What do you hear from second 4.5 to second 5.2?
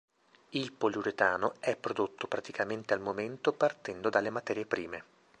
prime.